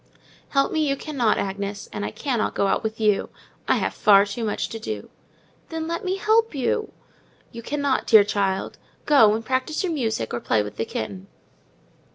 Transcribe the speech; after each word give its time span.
"Help 0.49 0.71
me 0.71 0.79
you 0.89 0.95
cannot, 0.95 1.37
Agnes; 1.37 1.87
and 1.93 2.03
I 2.03 2.09
cannot 2.09 2.55
go 2.55 2.65
out 2.65 2.81
with 2.81 2.99
you—I 2.99 3.75
have 3.75 3.93
far 3.93 4.25
too 4.25 4.43
much 4.43 4.67
to 4.69 4.79
do." 4.79 5.11
"Then 5.69 5.87
let 5.87 6.03
me 6.03 6.15
help 6.15 6.55
you." 6.55 6.91
"You 7.51 7.61
cannot, 7.61 7.99
indeed, 7.99 8.07
dear 8.07 8.23
child. 8.23 8.79
Go 9.05 9.35
and 9.35 9.45
practise 9.45 9.83
your 9.83 9.93
music, 9.93 10.33
or 10.33 10.39
play 10.39 10.63
with 10.63 10.77
the 10.77 10.85
kitten." 10.85 11.27